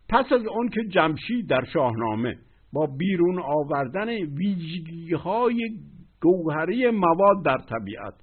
[0.10, 2.38] پس از آن که جمشید در شاهنامه
[2.74, 5.80] با بیرون آوردن ویژگی های
[6.22, 8.14] گوهری مواد در طبیعت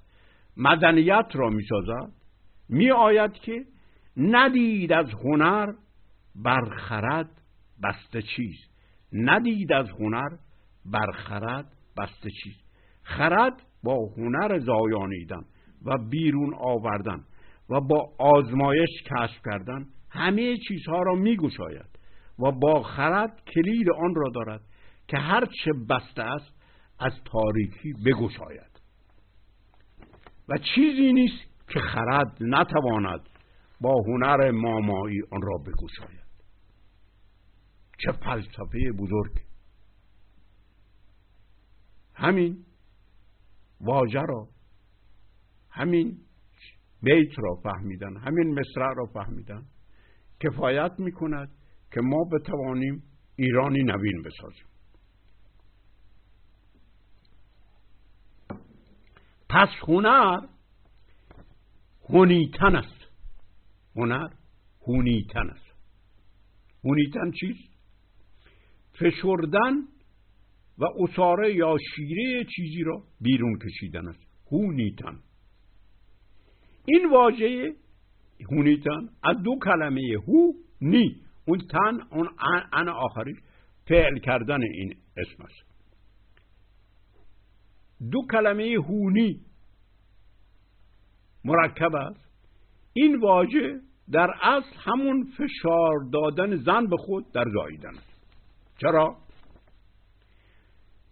[0.57, 2.11] مدنیت را می سازد
[2.69, 3.65] می آید که
[4.17, 5.73] ندید از هنر
[6.35, 7.29] برخرد
[7.83, 8.55] بسته چیز.
[9.13, 10.29] ندید از هنر
[10.85, 11.65] برخرد
[11.97, 12.55] بسته چیز.
[13.03, 15.41] خرد با هنر زایانیدن
[15.85, 17.23] و بیرون آوردن
[17.69, 21.99] و با آزمایش کشف کردن همه چیزها را میگشاید
[22.39, 24.61] و با خرد کلید آن را دارد
[25.07, 26.53] که هر چه بسته است
[26.99, 28.81] از تاریکی بگشاید.
[30.49, 33.29] و چیزی نیست که خرد نتواند
[33.81, 36.23] با هنر مامایی آن را بگشاید.
[37.97, 39.39] چه فلسفه بزرگ.
[42.15, 42.65] همین
[43.81, 44.47] واژه را
[45.69, 46.17] همین
[47.01, 49.65] بیت را فهمیدن همین مصرع را فهمیدن.
[50.43, 51.51] کفایت می‌کند
[51.93, 53.03] که ما بتوانیم
[53.35, 54.65] ایرانی نوین بسازیم.
[59.49, 60.39] پس هنر
[62.09, 63.07] هونیتن است.
[63.95, 64.27] هنر
[64.87, 65.65] هونیتن است.
[66.83, 67.73] هونیتن چیست؟
[68.93, 69.73] فشردن
[70.77, 74.19] و اصاره یا شیره چیزی را بیرون کشیدن است.
[74.51, 75.19] هونیتن.
[76.85, 77.75] این واژه
[78.51, 81.15] هونیتن از دو کلمه هو نی.
[81.45, 82.29] اون تن اون
[82.73, 83.33] ان
[83.87, 85.73] فعل کردن این اسم است.
[88.11, 89.39] دو کلمه هونی
[91.45, 92.29] مرکب است.
[92.93, 93.79] این واژه
[94.11, 98.13] در اصل همون فشار دادن زن به خود در زاییدن است.
[98.77, 99.17] چرا؟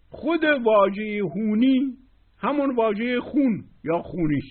[0.10, 1.98] خود واژه هونی
[2.38, 4.42] همون واژه خون یا خونی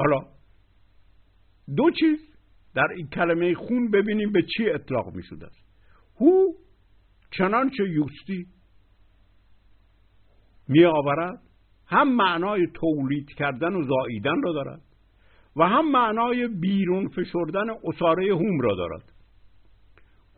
[0.00, 0.26] حالا
[1.76, 2.18] دو چیز
[2.74, 5.64] در این کلمه خون ببینیم به چی اطلاق می شده است.
[6.20, 6.52] هو
[7.30, 8.46] چنانچه یوستی
[10.68, 11.42] می آورد
[11.86, 14.82] هم معنای تولید کردن و زاییدن را دارد
[15.56, 19.12] و هم معنای بیرون فشردن اصاره هوم را دارد.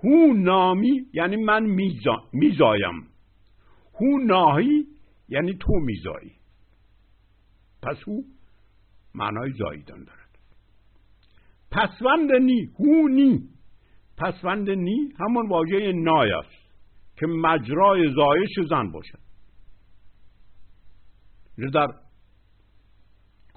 [0.04, 1.62] هو نامی یعنی من
[2.32, 3.08] میزایم.
[3.94, 4.86] هو ناهی
[5.28, 6.32] یعنی تو میزایی.
[7.82, 8.22] پس هو
[9.14, 10.38] معنای زاییدن دارد.
[11.70, 13.48] پسوند نی هو نی.
[14.16, 16.62] پسوند نی همون واژه نای است
[17.16, 19.18] که مجرای زایش زن باشد.
[21.74, 21.88] در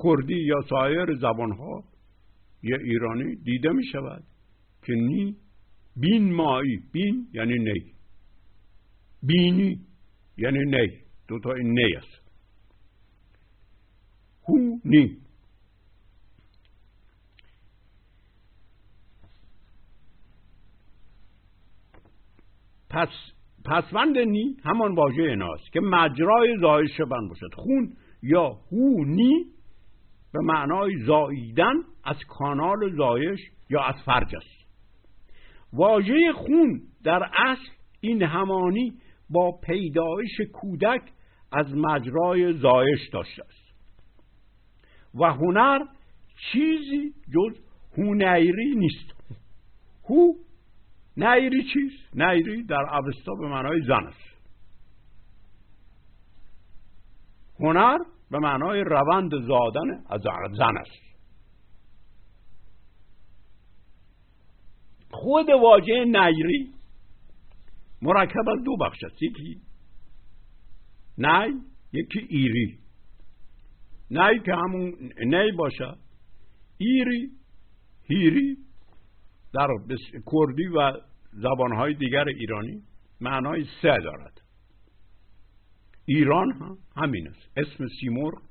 [0.03, 1.83] کردی یا سایر زبانها
[2.63, 4.23] یا ایرانی دیده می شود
[4.83, 5.37] که نی
[5.95, 7.93] بین مایی بین یعنی نی.
[9.23, 9.79] بینی
[10.37, 10.99] یعنی نی.
[11.27, 12.31] دوتا این نی است.
[14.49, 15.24] هو نی.
[22.95, 23.09] پس
[23.65, 27.53] پسوند نی همان واژه ناست که مجرای زایش شبن باشد.
[27.55, 27.93] خون
[28.23, 29.45] یا هو نی
[30.33, 31.73] به معنای زاییدن
[32.03, 33.39] از کانال زایش
[33.69, 34.65] یا از فرج است.
[35.73, 37.69] واژه خون در اصل
[38.01, 38.93] این همانی
[39.29, 41.01] با پیدایش کودک
[41.51, 43.75] از مجرای زایش داشته است.
[45.15, 45.79] و هنر
[46.51, 47.59] چیزی جز
[47.97, 49.15] هونیری نیست.
[50.09, 50.33] هو
[51.17, 54.35] نیری چیست؟ نیری در اوستا به معنای زن است.
[57.59, 57.97] هنر
[58.31, 60.21] به معنای روند زادن از
[60.57, 61.05] زن است.
[65.11, 66.73] خود واژه نیری
[68.01, 69.23] مرکب از دو بخش است.
[69.23, 69.61] یکی
[71.17, 71.61] نی
[71.93, 72.79] یکی ایری.
[74.11, 74.93] نی که همون
[75.25, 75.97] نی باشد
[76.77, 77.31] ایری
[78.03, 78.57] هیری
[79.55, 79.67] در
[80.31, 80.91] کردی و
[81.33, 82.83] زبانهای دیگر ایرانی
[83.21, 84.41] معنای سه دارد.
[86.05, 87.57] ایران هم همین است.
[87.57, 88.41] اسم سیمرغ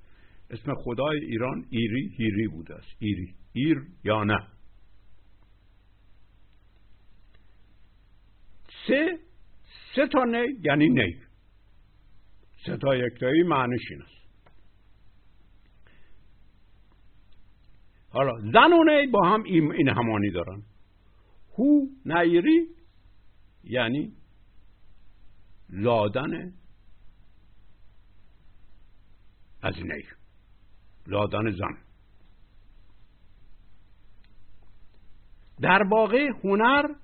[0.50, 2.96] اسم خدای ایران ایری هیری بوده است.
[2.98, 4.46] ایری ایر یا نه.
[8.88, 9.18] سه
[9.94, 11.16] سه تا نه یعنی نی.
[12.66, 14.14] سه تا یکتایی معنیش این است.
[18.08, 20.62] حالا زن و نی با هم این همانی دارن.
[21.58, 22.68] هو نیری
[23.64, 24.12] یعنی
[25.68, 26.52] زادن
[29.62, 30.04] از نی
[31.06, 31.78] زادن زن.
[35.60, 36.94] در واقع هنر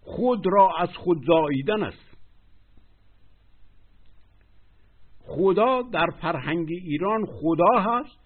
[0.00, 2.16] خود را از خود زاییدن است.
[5.20, 8.18] خدا در فرهنگ ایران خدا هست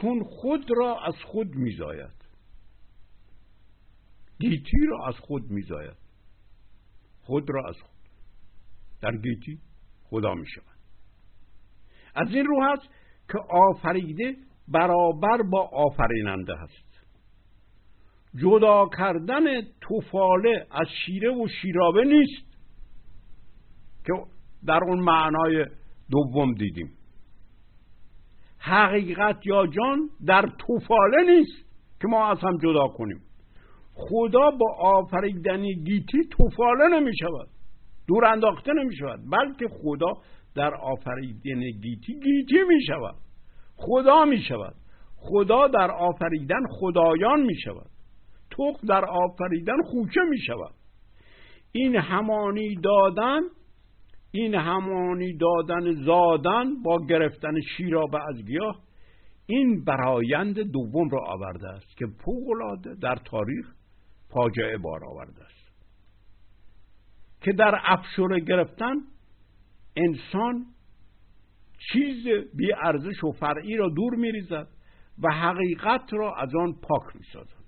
[0.00, 2.17] چون خود را از خود میزاید.
[4.40, 5.96] گیتی را از خود میزاید.
[7.20, 7.98] خود را از خود.
[9.00, 9.58] در گیتی
[10.02, 10.78] خدا می شود
[12.14, 12.88] از این رو هست
[13.32, 14.36] که آفریده
[14.68, 16.88] برابر با آفریننده هست.
[18.36, 19.44] جدا کردن
[19.80, 22.46] توفاله از شیره و شیرابه نیست
[24.06, 24.12] که
[24.66, 25.66] در اون معنای
[26.10, 26.92] دوم دیدیم.
[28.58, 31.68] حقیقت یا جان در توفاله نیست
[32.00, 33.20] که ما از هم جدا کنیم.
[33.98, 37.48] خدا با آفریدن گیتی توفاله نمی شود
[38.08, 40.12] دور انداخته نمی شود بلکه خدا
[40.54, 43.14] در آفریدن گیتی گیتی می شود
[43.76, 44.74] خدا می شود
[45.16, 47.90] خدا در آفریدن خدایان می شود
[48.50, 50.74] تخم در آفریدن خوچه می شود
[51.72, 53.40] این همانی دادن
[54.32, 58.80] این همانی دادن زادن با گرفتن شیرابه از گیاه
[59.46, 63.77] این برایند دوم را آورده است که فوقالعاده در تاریخ
[64.28, 65.58] فاجعه بار آورده است.
[67.40, 68.94] که در افشوره گرفتن
[69.96, 70.66] انسان
[71.92, 74.68] چیز بی ارزش و فرعی را دور میریزد
[75.22, 77.64] و حقیقت را از آن پاک می‌سازد.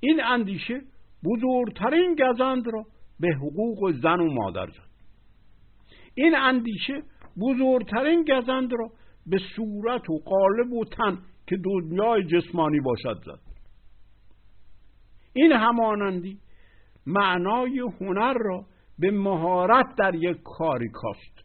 [0.00, 0.80] این اندیشه
[1.24, 2.84] بزرگترین گزند را
[3.20, 4.94] به حقوق زن و مادر زد.
[6.14, 7.02] این اندیشه
[7.40, 8.90] بزرگترین گزند را
[9.26, 13.43] به صورت و قالب و تن که دنیای جسمانی باشد زد.
[15.34, 16.40] این همانندی
[17.06, 18.66] معنای هنر را
[18.98, 21.44] به مهارت در یک کاری کاست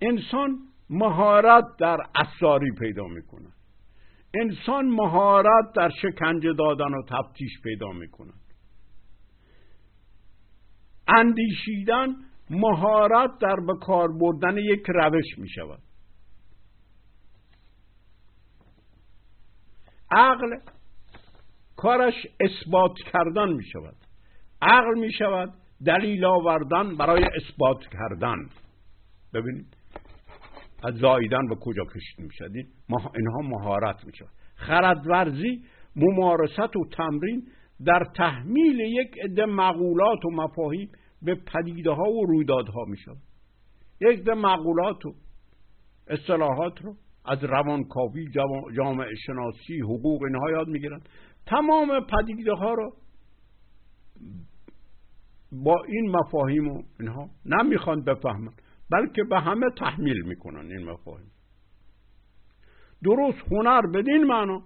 [0.00, 0.58] انسان
[0.90, 3.48] مهارت در اثاری پیدا می‌کنه
[4.34, 8.32] انسان مهارت در شکنجه دادن و تفتیش پیدا می‌کنه
[11.08, 12.16] اندیشیدن
[12.50, 15.82] مهارت در به کار بردن یک روش می شود
[20.10, 20.56] عقل
[21.82, 23.96] کارش اثبات کردن می شود.
[24.62, 25.52] عقل می شود
[25.86, 28.36] دلیل آوردن برای اثبات کردن.
[29.34, 29.76] ببینید
[30.84, 32.50] از زاییدن به کجا کشید می شود؟
[33.16, 34.28] اینها مهارت می شود.
[34.54, 35.64] خردورزی
[35.96, 37.46] ممارست و تمرین
[37.84, 43.22] در تحمیل یک عده مقولات و مفاهیم به پدیده ها و رویدادها می شود.
[44.00, 45.14] یک عده مقولات و
[46.08, 48.26] اصطلاحات رو از روانکاوی
[48.76, 51.00] جامعه شناسی حقوق اینها یاد می‌گیرن
[51.46, 52.92] تمام پدیده ها رو
[55.52, 58.52] با این مفاهیم و اینها نمی‌خوان بفهمن
[58.90, 61.30] بلکه به همه تحمیل می‌کنن این مفاهیم.
[63.04, 64.62] درست هنر بدین معنا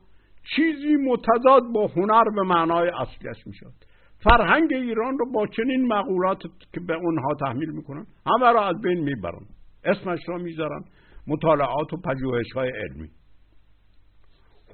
[0.56, 3.72] چیزی متضاد با هنر به معنای اصلیش می‌شد.
[4.18, 9.00] فرهنگ ایران رو با چنین مقولات که به اونها تحمیل می‌کنن همه را از بین
[9.00, 9.46] می‌برن
[9.84, 10.84] اسمش را می‌ذارن
[11.26, 13.10] مطالعات و پژوهش های علمی.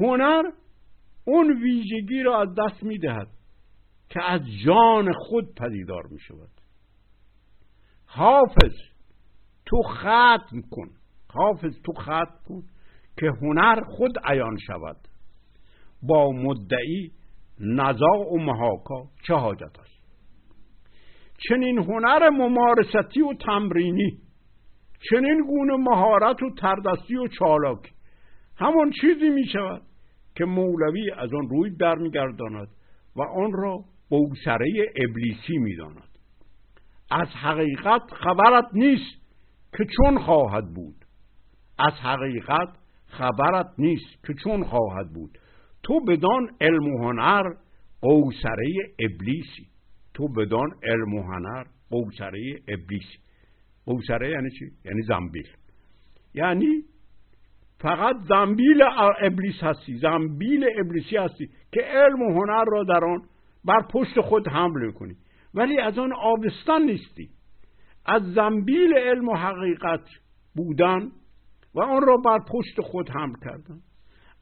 [0.00, 0.42] هنر
[1.24, 3.28] اون ویژگی را از دست می‌دهد
[4.08, 6.50] که از جان خود پدیدار می شود
[8.06, 8.74] حافظ
[9.66, 10.90] تو ختم کن.
[11.30, 12.62] حافظ تو ختم کن
[13.18, 14.96] که هنر خود عیان شود.
[16.02, 17.12] با مدعی
[17.60, 20.02] نزاع و محاکا چه حاجت است؟
[21.48, 24.18] چنین هنر ممارستی و تمرینی
[25.10, 27.90] چنین گونه مهارت و تردستی و چالاکی
[28.56, 29.82] همون چیزی می شود
[30.42, 32.68] که مولوی از آن روی برمیگرداند
[33.16, 36.18] و آن را بوسره ابلیسی می‌داند.
[37.10, 39.20] از حقیقت خبرت نیست
[39.78, 41.04] که چون خواهد بود.
[41.78, 42.68] از حقیقت
[43.06, 45.38] خبرت نیست که چون خواهد بود.
[45.82, 47.42] تو بدان علم و هنر
[48.00, 49.66] قوسره ابلیسی.
[50.14, 53.18] تو بدان علم و هنر قوسره ابلیسی.
[53.86, 55.48] قوسره یعنی چی؟ یعنی زنبیل.
[56.34, 56.82] یعنی
[57.82, 58.82] فقط زنبیل
[59.20, 63.22] ابلیس هستی زنبیل ابلیسی هستی که علم و هنر را در آن
[63.64, 65.16] بر پشت خود حمل می‌کنی.
[65.54, 67.28] ولی از آن آبستان نیستی.
[68.06, 70.04] از زنبیل علم و حقیقت
[70.56, 71.10] بودن
[71.74, 73.80] و آن را بر پشت خود حمل کردن.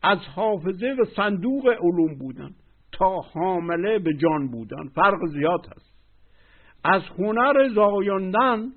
[0.03, 2.51] از حافظه و صندوق علوم بودن
[2.93, 4.89] تا حامله به جان بودن.
[4.95, 5.91] فرق زیاد هست.
[6.85, 8.73] از هنر زایاندن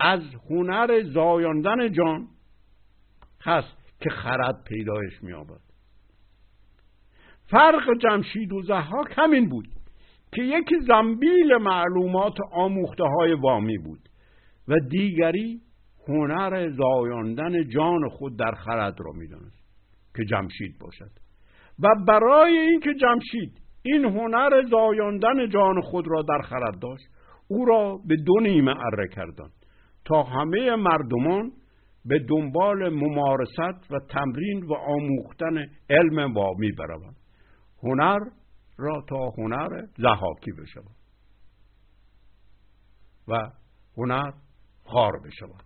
[0.00, 0.20] از
[0.50, 2.28] هنر زایاندن جان
[3.42, 5.60] هست که خرد پیدایش میابد
[7.50, 9.68] فرق جمشید و زحاک همین بود
[10.32, 14.08] که یکی زنبیل معلومات آموخته های وامی بود
[14.68, 15.60] و دیگری
[16.08, 19.66] هنر زایاندن جان خود در خرد را می‌دانست
[20.16, 21.10] که جمشید باشد.
[21.78, 27.04] و برای اینکه جمشید این هنر زایاندن جان خود را در خرد داشت
[27.48, 29.55] او را به دو نیمه اره کردند.
[30.06, 31.52] تا همه مردمان
[32.04, 35.56] به دنبال ممارست و تمرین و آموختن
[35.90, 37.16] علم وامی بروند
[37.82, 38.18] هنر
[38.78, 40.96] را تا هنر زحاکی بشود
[43.28, 43.50] و
[43.96, 44.32] هنر
[44.84, 45.65] خار بشود.